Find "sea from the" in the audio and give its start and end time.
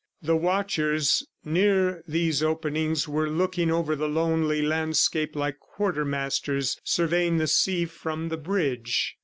7.45-8.37